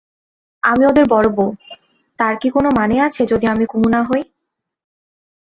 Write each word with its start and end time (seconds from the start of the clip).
আমি 0.63 0.83
ওদের 0.85 1.05
বড়োবউ, 1.09 1.47
তার 2.19 2.33
কি 2.37 2.47
কোনো 2.49 2.69
মানে 2.71 2.95
আছে 2.99 3.21
যদি 3.25 3.45
আমি 3.47 3.65
কুমু 3.65 3.87
না 3.89 4.01
হই? 4.03 4.21